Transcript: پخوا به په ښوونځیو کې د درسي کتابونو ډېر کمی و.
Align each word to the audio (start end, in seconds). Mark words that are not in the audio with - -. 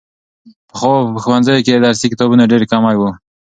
پخوا 0.69 0.93
به 1.01 1.07
په 1.13 1.19
ښوونځیو 1.23 1.63
کې 1.65 1.71
د 1.73 1.79
درسي 1.85 2.05
کتابونو 2.11 2.49
ډېر 2.51 2.63
کمی 2.71 2.95
و. 2.97 3.01